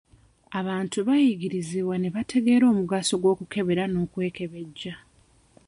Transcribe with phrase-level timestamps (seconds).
[0.59, 4.93] Abantu bayigirizibwa ne bategeera omugaso gw'okukebera n'okwekebejja.